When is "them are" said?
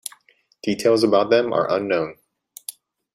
1.29-1.71